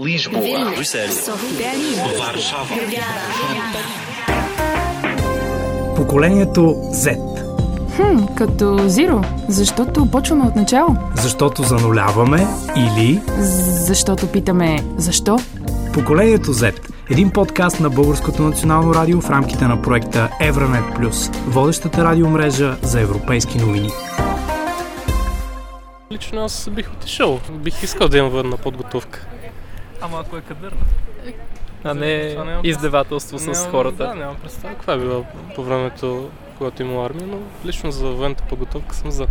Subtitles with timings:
[0.00, 1.72] Lisboa, София,
[2.18, 2.66] Варшава,
[5.96, 6.60] Поколението
[6.90, 7.16] Z.
[7.96, 10.96] Хм, като Zero, защото почваме от начало.
[11.22, 12.46] Защото зануляваме
[12.76, 13.20] или
[13.86, 15.38] Защото питаме защо?
[15.92, 16.90] Поколението Z.
[17.10, 23.00] Един подкаст на Българското национално радио в рамките на проекта Евранет Плюс, водещата радиомрежа за
[23.00, 23.90] европейски новини.
[26.12, 27.40] Лично аз бих отишъл.
[27.50, 29.26] Бих искал да имам военна подготовка.
[30.04, 30.80] Ама ако е кадърна.
[31.84, 34.06] А не издевателство с Нямам- хората.
[34.06, 35.24] Да, нямам представа каква е била
[35.54, 39.26] по времето, когато има армия, но лично за военната подготовка съм за.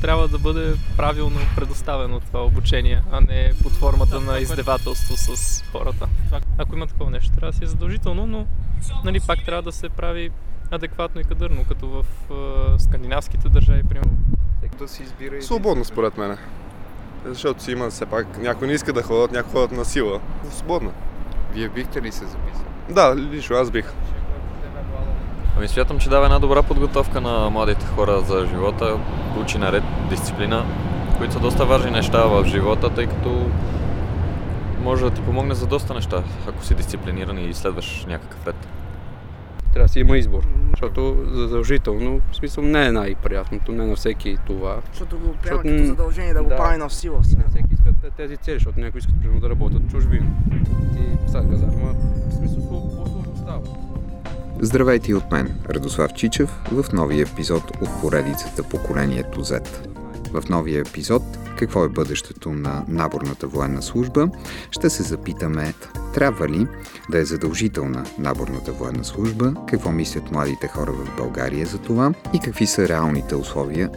[0.00, 6.08] Трябва да бъде правилно предоставено това обучение, а не под формата на издевателство с хората.
[6.58, 8.46] Ако има такова нещо, трябва да си е задължително, но
[9.04, 10.30] нали, пак трябва да се прави
[10.70, 14.18] адекватно и кадърно, като в е, скандинавските държави, примерно.
[14.78, 16.38] да си избира Свободно според мен.
[17.24, 20.20] Защото си има все пак, някои не иска да ходят, някои ходят на сила.
[20.50, 20.92] Свободно.
[21.52, 22.64] Вие бихте ли се записали?
[22.88, 23.92] Да, лично аз бих.
[25.56, 28.98] Ами смятам, че дава една добра подготовка на младите хора за живота,
[29.40, 30.64] учи наред дисциплина,
[31.18, 33.50] които са доста важни неща в живота, тъй като
[34.82, 38.56] може да ти помогне за доста неща, ако си дисциплиниран и следваш някакъв ред.
[39.74, 44.36] Трябва да си има избор, защото задължително, в смисъл не е най-приятното, не на всеки
[44.46, 44.80] това.
[44.88, 46.56] Защото го приема Защото, като задължение да го да.
[46.56, 47.16] прави на сила.
[47.16, 50.26] Не всеки искат те- тези цели, защото някои искат примерно да работят чужбина.
[50.92, 51.94] Ти сега казарма,
[52.28, 53.60] в смисъл сло- по-сложно става.
[54.60, 59.68] Здравейте и от мен, Радослав Чичев, в новия епизод от поредицата Поколението Z.
[60.32, 61.22] В новия епизод
[61.58, 64.28] какво е бъдещето на наборната военна служба,
[64.70, 65.74] ще се запитаме
[66.14, 66.66] трябва ли
[67.10, 72.38] да е задължителна наборната военна служба, какво мислят младите хора в България за това и
[72.38, 73.90] какви са реалните условия.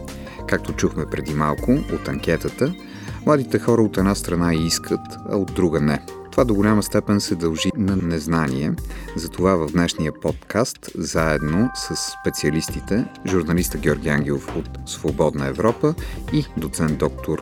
[0.47, 2.73] Както чухме преди малко от анкетата,
[3.25, 6.16] младите хора от една страна искат, а от друга не.
[6.37, 8.69] Това до голяма степен се дължи на незнание.
[9.15, 12.95] Затова в днешния подкаст, заедно с специалистите,
[13.31, 15.87] журналиста Георги Ангелов от Свободна Европа
[16.33, 17.37] и доцент доктор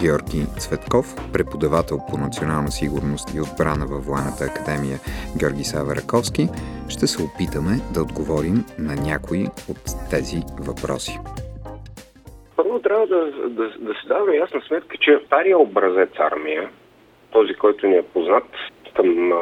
[0.00, 4.98] Георги Цветков, преподавател по национална сигурност и отбрана във Военната академия
[5.38, 6.48] Георги Сава Раковски,
[6.88, 9.42] ще се опитаме да отговорим на някои
[9.72, 10.38] от тези
[10.68, 11.18] въпроси.
[12.56, 13.20] Първо трябва да,
[13.58, 16.70] да, да се даваме ясна сметка, че стария образец армия,
[17.36, 18.44] този, който ни е познат
[18.94, 19.36] към а,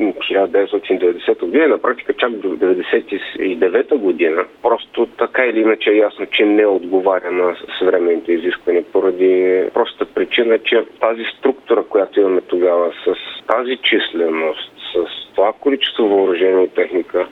[0.00, 6.44] 1990 година, на практика чак до 1999 година, просто така или иначе е ясно, че
[6.44, 13.14] не отговаря на съвременните изисквания, поради простата причина, че тази структура, която имаме тогава, с
[13.46, 17.26] тази численост, с това количество въоръжение и техника,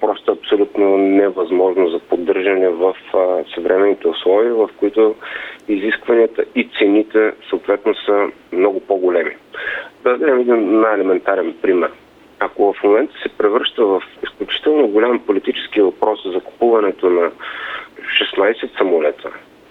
[0.00, 2.94] просто е абсолютно невъзможно за поддържане в
[3.54, 5.14] съвременните условия, в които
[5.68, 9.36] изискванията и цените съответно са много по-големи.
[10.04, 11.90] Да дадем един най-елементарен пример.
[12.40, 17.30] Ако в момента се превръща в изключително голям политически въпрос за купуването на
[18.36, 19.30] 16 самолета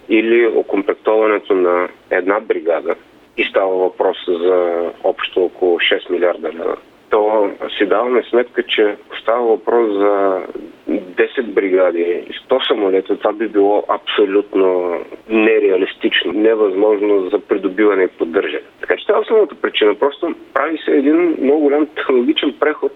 [0.10, 2.96] или окомплектоването на една бригада
[3.38, 6.78] и става въпрос за общо около 6 милиарда лева,
[7.14, 10.42] то си даваме сметка, че става въпрос за
[10.90, 13.18] 10 бригади и 100 самолета.
[13.18, 18.64] Това би било абсолютно нереалистично, невъзможно за придобиване и поддържане.
[18.82, 19.96] Така че това е основната причина.
[19.96, 22.92] Просто прави се един много голям технологичен преход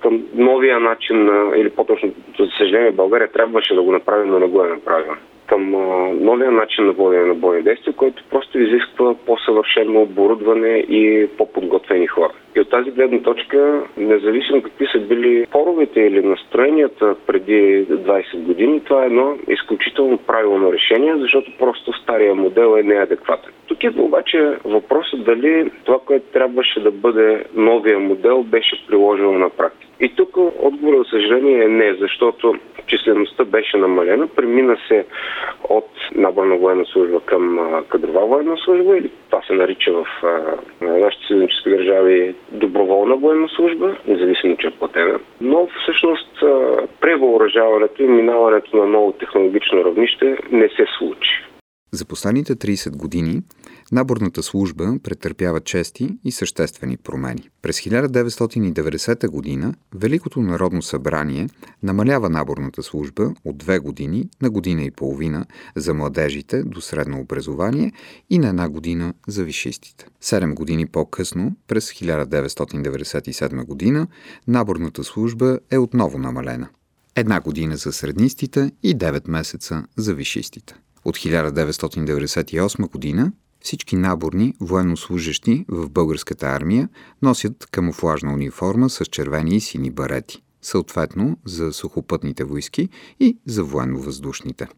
[0.00, 4.46] към новия начин на, или по-точно, за съжаление, България трябваше да го направи, но не
[4.46, 5.16] го е направила
[5.46, 5.78] към а,
[6.20, 12.32] новия начин на водене на бойни действия, който просто изисква по-съвършено оборудване и по-подготвени хора.
[12.56, 18.80] И от тази гледна точка, независимо какви са били поровете или настроенията преди 20 години,
[18.84, 23.52] това е едно изключително правилно решение, защото просто стария модел е неадекватен.
[23.82, 29.92] Е обаче въпросът дали това, което трябваше да бъде новия модел, беше приложено на практика.
[30.00, 32.54] И тук отговорът, за съжаление, е не, защото
[32.86, 35.06] числеността беше намалена, премина се
[35.68, 40.06] от наборна военна служба към кадрова военна служба, или това се нарича в
[40.80, 45.20] нашите съюзнически държави доброволна военна служба, независимо, че е платена.
[45.40, 46.40] Но всъщност
[47.00, 51.30] превъоръжаването и минаването на ново технологично равнище не се случи.
[51.94, 53.40] За последните 30 години
[53.92, 57.48] наборната служба претърпява чести и съществени промени.
[57.62, 61.48] През 1990 година Великото народно събрание
[61.82, 65.46] намалява наборната служба от две години на година и половина
[65.76, 67.92] за младежите до средно образование
[68.30, 70.06] и на една година за вишистите.
[70.20, 74.06] Седем години по-късно, през 1997 година,
[74.48, 76.68] наборната служба е отново намалена.
[77.16, 80.74] Една година за среднистите и 9 месеца за вишистите.
[81.04, 86.88] От 1998 година Всички наборни военнослужащи в българската армия
[87.22, 92.88] носят камуфлажна униформа с червени и сини барети, съответно за сухопътните войски
[93.20, 94.68] и за военно-въздушните.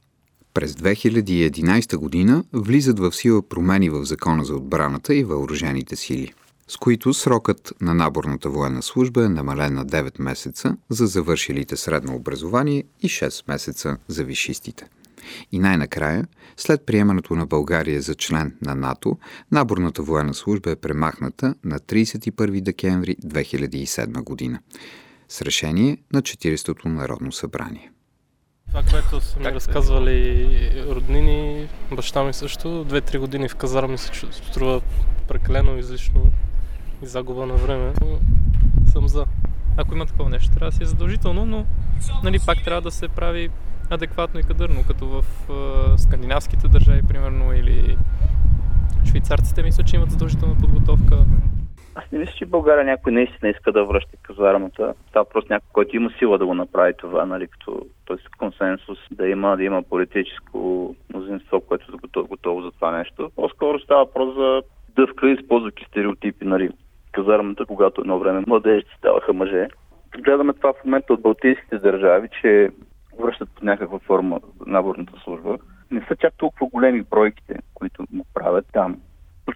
[0.54, 6.32] През 2011 година влизат в сила промени в Закона за отбраната и въоръжените сили,
[6.68, 12.14] с които срокът на наборната военна служба е намален на 9 месеца за завършилите средно
[12.14, 14.86] образование и 6 месеца за вишистите.
[15.52, 16.26] И най-накрая,
[16.56, 19.18] след приемането на България за член на НАТО,
[19.52, 24.60] наборната военна служба е премахната на 31 декември 2007 година
[25.28, 27.90] с решение на 40-то Народно събрание.
[28.68, 34.10] Това, което са ми разказвали роднини, баща ми също, две-три години в казарма ми се
[34.32, 34.80] струва
[35.28, 36.32] прекалено излишно
[37.02, 38.18] и загуба на време, но
[38.92, 39.26] съм за.
[39.76, 41.66] Ако има такова нещо, трябва да си е задължително, но
[42.24, 43.50] нали, пак трябва да се прави
[43.94, 47.96] адекватно и кадърно, като в е, скандинавските държави, примерно, или
[49.08, 51.16] швейцарците мисля, че имат задължителна подготовка.
[51.94, 54.94] Аз не мисля, че България някой наистина иска да връща казармата.
[55.08, 58.16] Това просто някой, който има сила да го направи това, нали, като т.е.
[58.38, 63.30] консенсус, да има, да има политическо мнозинство, което е готово, готово за това нещо.
[63.36, 64.62] По-скоро става въпрос за
[64.96, 66.70] дъвка, използвайки стереотипи, нали,
[67.12, 69.68] казармата, когато едно време младежите ставаха мъже.
[70.18, 72.70] Гледаме това в момента от балтийските държави, че
[73.22, 75.58] връщат по някаква форма наборната служба.
[75.90, 78.96] Не са чак толкова големи бройките, които му правят там.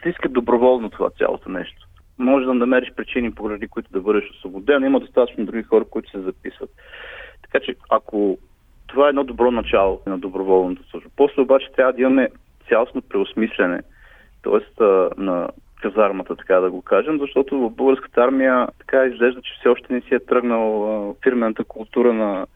[0.07, 1.87] Искат доброволно това цялото нещо.
[2.19, 6.21] Може да намериш причини, поради които да бъдеш освободен, има достатъчно други хора, които се
[6.21, 6.71] записват.
[7.43, 8.39] Така че, ако
[8.87, 11.11] това е едно добро начало на доброволната служба.
[11.17, 12.29] После обаче трябва да имаме
[12.69, 13.81] цялостно преосмислене,
[14.43, 14.85] т.е.
[15.17, 15.49] на
[15.83, 20.01] казармата, така да го кажем, защото в българската армия така изглежда, че все още не
[20.01, 22.47] си е тръгнал фирмената култура на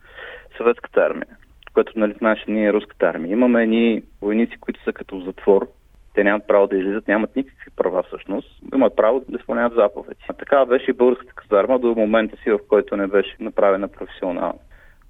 [0.57, 1.37] съветската армия,
[1.75, 3.33] което нали знаеш, ние е руската армия.
[3.33, 5.69] Имаме едни войници, които са като затвор.
[6.15, 8.49] Те нямат право да излизат, нямат никакви права всъщност.
[8.75, 10.25] Имат право да изпълняват заповеди.
[10.29, 14.59] А така беше и българската казарма до момента си, в който не беше направена професионално.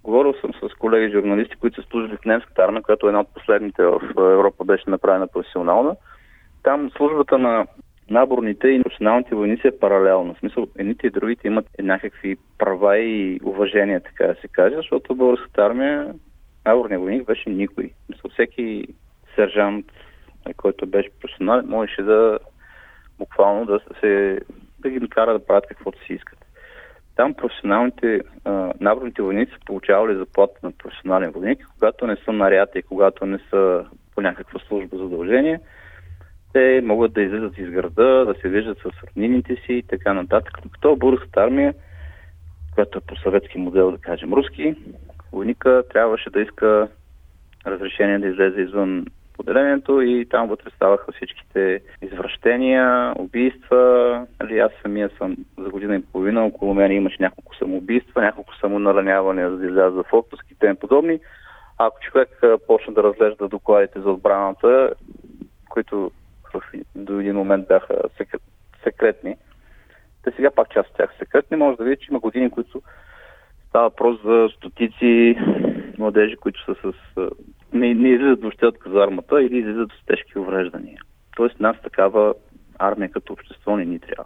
[0.05, 3.35] Говорил съм с колеги журналисти, които са служили в немската армия, която е една от
[3.35, 5.97] последните в Европа беше направена професионална.
[6.63, 7.67] Там службата на
[8.13, 10.35] наборните и националните войници е паралелно.
[10.35, 15.15] В смисъл, едните и другите имат някакви права и уважение, така да се каже, защото
[15.15, 16.15] българската армия,
[16.67, 17.91] наборния войник беше никой.
[18.09, 18.87] Мисъл, всеки
[19.35, 19.87] сержант,
[20.57, 22.39] който беше професионален, можеше да
[23.19, 24.41] буквално да се
[24.79, 26.39] да ги кара да правят каквото си искат.
[27.17, 32.71] Там професионалните а, наборните войници са получавали заплата на професионален войник, когато не са наряд
[32.75, 33.85] и когато не са
[34.15, 35.61] по някаква служба задължение–
[36.53, 40.59] те могат да излизат из града, да се виждат с роднините си и така нататък.
[40.63, 41.75] Докато българската армия,
[42.75, 44.75] която е по съветски модел, да кажем руски,
[45.33, 46.89] войника трябваше да иска
[47.67, 49.07] разрешение да излезе извън
[49.37, 54.27] поделението и там вътре ставаха всичките извращения, убийства.
[54.39, 59.51] Али, аз самия съм за година и половина, около мен имаше няколко самоубийства, няколко самонаранявания,
[59.51, 61.21] за да изляза в отпуск и тем подобни.
[61.79, 62.29] Ако човек
[62.67, 64.95] почне да разглежда докладите за отбраната,
[65.69, 66.11] които
[66.95, 68.01] до един момент бяха
[68.85, 69.37] секретни.
[70.23, 71.57] Те сега пак част от тях секретни.
[71.57, 72.83] Може да видите, че има години, които
[73.69, 75.37] става въпрос за стотици
[75.99, 76.95] младежи, които са с...
[77.73, 80.99] Не, не излизат въобще от казармата или излизат с тежки увреждания.
[81.37, 82.35] Тоест нас такава
[82.79, 84.25] армия като общество не ни трябва.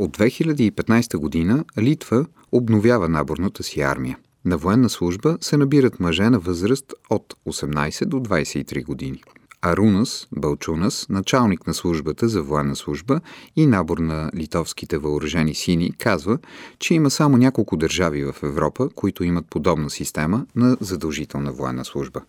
[0.00, 4.18] От 2015 година Литва обновява наборната си армия.
[4.44, 9.22] На военна служба се набират мъже на възраст от 18 до 23 години.
[9.62, 13.20] Арунас Балчунас, началник на службата за военна служба
[13.56, 16.38] и набор на литовските въоръжени сини, казва,
[16.78, 22.20] че има само няколко държави в Европа, които имат подобна система на задължителна военна служба.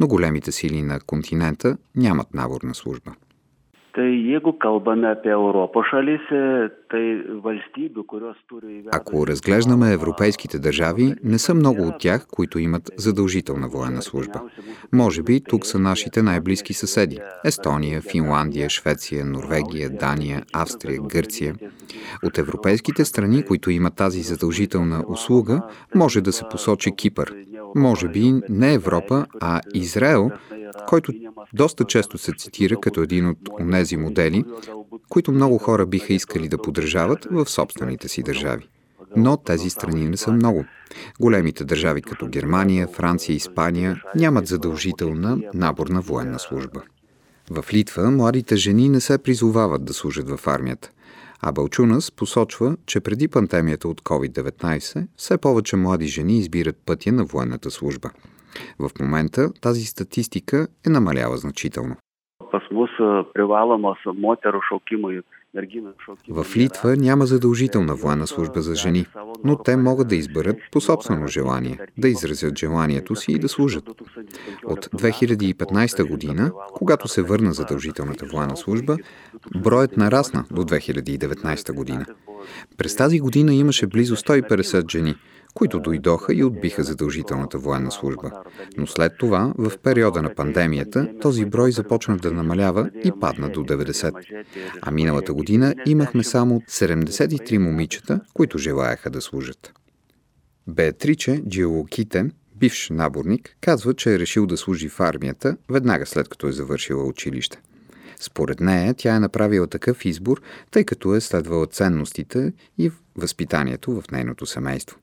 [0.00, 3.12] Но големите сили на континента нямат наборна служба.
[8.92, 14.40] Ако разглеждаме европейските държави, не са много от тях, които имат задължителна военна служба.
[14.92, 21.54] Може би тук са нашите най-близки съседи– Естония, Финландия, Швеция, Норвегия, Дания, Австрия, Гърция.
[22.22, 25.62] От европейските страни, които имат тази задължителна услуга,
[25.94, 27.34] може да се посочи Кипър.
[27.74, 30.30] Може би не Европа, а Израел,
[30.88, 31.12] който
[31.52, 33.38] доста често се цитира като един от
[33.70, 34.44] тези модели,
[35.08, 38.68] които много хора биха искали да поддържават в собствените си държави.
[39.16, 40.64] Но тези страни не са много.
[41.20, 46.82] Големите държави като Германия, Франция и Испания нямат задължителна наборна военна служба.
[47.50, 50.90] В Литва младите жени не се призовават да служат в армията,
[51.42, 57.24] А Балчунас посочва, че преди пандемията от COVID-19 все повече млади жени избират пътя на
[57.24, 58.10] военната служба.
[58.78, 61.96] В момента тази статистика е намалява значително.
[62.52, 62.92] Pas mus
[63.36, 65.20] privalomas moterų šaukimui
[66.28, 69.06] в Литва няма задължителна военна служба за жени,
[69.44, 73.84] но те могат да изберат по собствено желание, да изразят желанието си и да служат.
[74.64, 78.96] От 2015 година, когато се върна задължителната военна служба,
[79.56, 82.06] броят нарасна до 2019 година.
[82.76, 85.14] През тази година имаше близо 150 жени–
[85.54, 88.30] които дойдоха и отбиха задължителната военна служба.
[88.76, 93.60] Но след това, в периода на пандемията, този брой започна да намалява и падна до
[93.60, 94.44] 90.
[94.82, 99.72] А миналата година имахме само 73 момичета, които желаяха да служат.
[100.66, 106.48] Беатриче Джиолоките, бивш наборник, казва, че е решил да служи в армията веднага след като
[106.48, 107.60] е завършила училище.
[108.20, 114.10] Според нея тя е направила такъв избор, тъй като е следвала ценностите и възпитанието в
[114.12, 114.98] нейното семейство.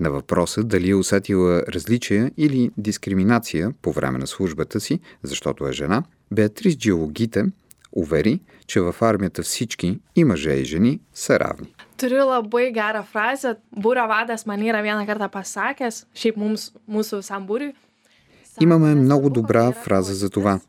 [0.00, 5.72] На въпроса дали е усетила различия или дискриминация по време на службата си, защото е
[5.72, 7.44] жена, Беатрис Джиологите
[7.92, 11.74] увери, че в армията всички, и мъже и жени, са равни.
[12.00, 13.50] Turiu labai gerą frazę.
[13.76, 17.74] Būrio vadas man yra vieną kartą pasakęs, šiaip mums, mūsų visam būriui,
[18.60, 20.60] Имаме много добра фраза за това.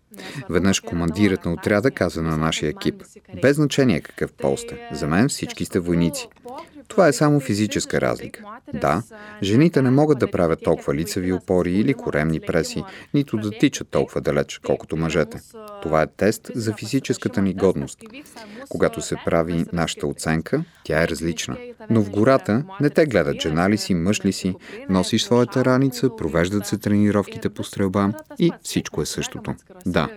[0.49, 3.03] Веднъж командирът на отряда каза на нашия екип,
[3.41, 6.27] без значение какъв пол сте, за мен всички сте войници.
[6.91, 8.43] Това е само физическа разлика.
[8.73, 9.03] Да,
[9.43, 12.83] жените не могат да правят толкова лицеви опори или коремни преси,
[13.13, 15.41] нито да тичат толкова далеч, колкото мъжете.
[15.81, 17.99] Това е тест за физическата ни годност.
[18.69, 21.57] Когато се прави нашата оценка, тя е различна.
[21.89, 24.55] Но в гората не те гледат жена ли си, мъж ли си,
[24.89, 29.55] носиш своята раница, провеждат се тренировките по стрелба и всичко е същото.
[29.85, 30.09] Да,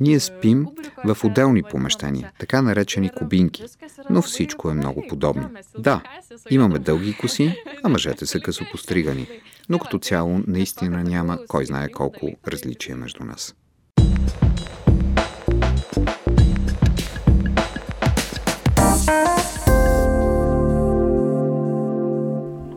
[0.00, 0.66] ние спим
[1.04, 3.64] в отделни помещения, така наречени кубинки,
[4.10, 5.50] но всичко е много подобно.
[5.78, 6.02] Да,
[6.50, 9.26] имаме дълги коси, а мъжете са късо постригани,
[9.68, 13.56] но като цяло наистина няма кой знае колко различия между нас.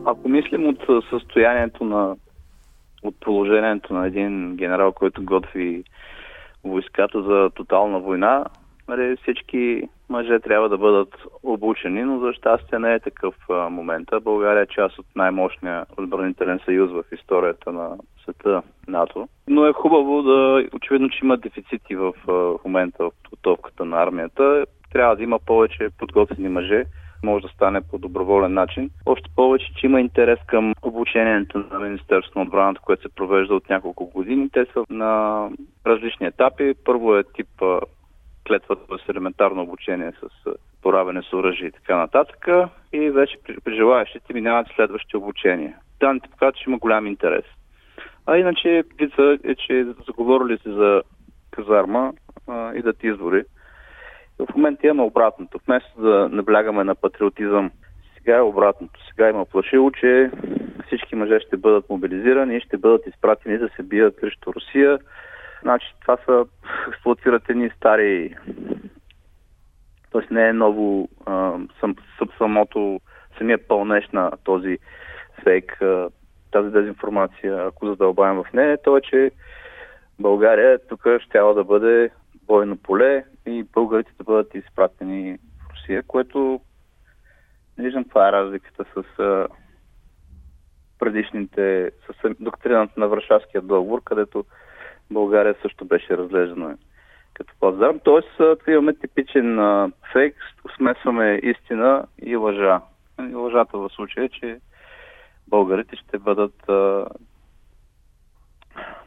[0.05, 2.15] Ако мислим от състоянието на
[3.03, 5.83] от положението на един генерал, който готви
[6.67, 8.45] войската за тотална война,
[8.87, 14.19] нали, всички мъже трябва да бъдат обучени, но за щастие не е такъв а, момента.
[14.19, 19.27] България е част от най-мощния отбранителен съюз в историята на света НАТО.
[19.47, 22.13] Но е хубаво да, очевидно, че има дефицити в,
[22.65, 24.65] момента в подготовката на армията.
[24.93, 26.85] Трябва да има повече подготвени мъже,
[27.23, 28.89] може да стане по доброволен начин.
[29.05, 33.69] Още повече, че има интерес към обучението на Министерството на отбраната, което се провежда от
[33.69, 34.49] няколко години.
[34.49, 35.43] Те са на
[35.87, 36.73] различни етапи.
[36.85, 37.47] Първо е тип
[38.47, 42.47] клетвата с елементарно обучение с поравене с оръжие и така нататък.
[42.93, 45.75] И вече при, при желаящите минават следващи обучения.
[45.99, 47.45] Данните показват, че има голям интерес.
[48.25, 51.01] А иначе вица е, че заговорили се за
[51.51, 52.13] казарма
[52.47, 53.43] а, идат избори.
[54.67, 55.59] Момента имаме обратното.
[55.67, 57.71] Вместо да наблягаме на патриотизъм,
[58.17, 58.99] сега е обратното.
[59.09, 60.31] Сега има плашило, че
[60.87, 64.99] всички мъже ще бъдат мобилизирани и ще бъдат изпратени да се бият срещу Русия.
[65.61, 66.45] Значи това са
[66.87, 68.35] експлуатират едни стари
[70.11, 71.95] Тоест не е ново а, сам,
[72.37, 72.99] самото,
[73.37, 74.77] самия пълнеж на този
[75.43, 76.09] фейк, а,
[76.51, 79.31] тази дезинформация, ако задълбаем в нея, то е, че
[80.19, 82.09] България тук ще да бъде
[82.47, 86.61] бойно поле и българите да бъдат изпратени в Русия, което
[87.77, 89.47] не виждам това е разликата с а,
[90.99, 94.45] предишните, с доктрината на Варшавския договор, където
[95.11, 96.77] България също беше разглеждана
[97.33, 97.99] като плацдарм.
[98.03, 100.35] Тоест, имаме типичен а, фейк,
[100.77, 102.81] смесваме истина и лъжа.
[103.29, 104.59] И лъжата в случая е, че
[105.47, 107.05] българите ще бъдат а,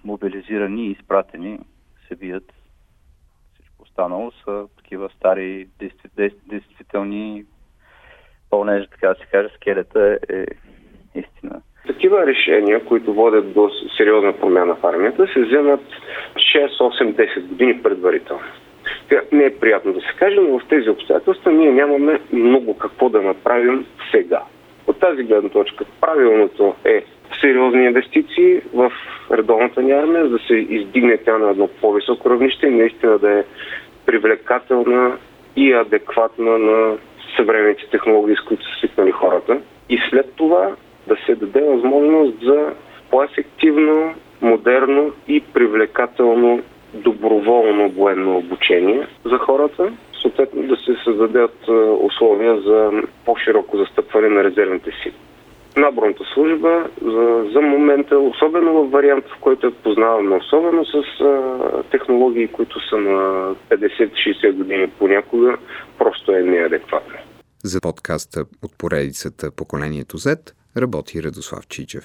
[0.05, 1.59] мобилизирани и изпратени,
[2.09, 2.53] се бият
[4.01, 5.67] останало са такива стари,
[6.49, 7.45] действителни
[8.51, 10.45] пълнежи, така да се каже, скелета е,
[11.15, 11.61] истина.
[11.87, 15.81] Такива решения, които водят до сериозна промяна в армията, се вземат
[16.35, 18.43] 6, 8, 10 години предварително.
[19.33, 23.23] Не е приятно да се каже, но в тези обстоятелства ние нямаме много какво да
[23.23, 24.43] направим сега.
[24.87, 27.05] От тази гледна точка правилното е
[27.41, 28.93] сериозни инвестиции в
[29.31, 33.39] редовната ни армия, за да се издигне тя на едно по-високо равнище и наистина да
[33.39, 33.45] е
[34.11, 35.19] привлекателна
[35.57, 36.97] и адекватна на
[37.37, 39.61] съвременните технологии, с които са свикнали хората.
[39.89, 40.75] И след това
[41.07, 42.73] да се даде възможност за
[43.11, 46.63] по-ефективно, модерно и привлекателно
[46.95, 51.69] доброволно военно обучение за хората, съответно да се създадат
[52.01, 55.15] условия за по-широко застъпване на резервните сили.
[55.77, 61.83] Наборната служба за, за момента, особено в вариант, в който я познаваме, особено с а,
[61.91, 65.57] технологии, които са на 50-60 години понякога,
[65.99, 67.19] просто е неадекватна.
[67.65, 72.05] За подкаста от поредицата Поколението Z работи Радослав Чичев.